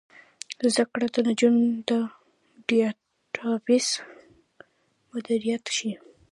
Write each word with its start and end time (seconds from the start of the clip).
زده 0.73 0.83
کړه 0.91 1.07
نجونو 1.27 1.65
ته 1.89 1.99
د 2.09 2.09
ډیټابیس 2.67 3.87
مدیریت 5.11 5.63
ښيي. 5.75 5.93